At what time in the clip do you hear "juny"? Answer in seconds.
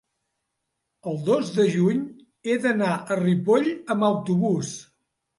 1.75-1.99